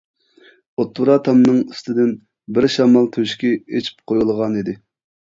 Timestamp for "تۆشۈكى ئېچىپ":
3.19-4.05